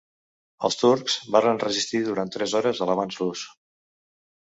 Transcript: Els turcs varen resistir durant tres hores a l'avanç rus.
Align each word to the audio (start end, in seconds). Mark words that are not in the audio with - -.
Els 0.69 0.77
turcs 0.79 1.17
varen 1.35 1.61
resistir 1.65 2.03
durant 2.09 2.35
tres 2.39 2.59
hores 2.63 2.83
a 2.87 2.91
l'avanç 2.93 3.25
rus. 3.25 3.49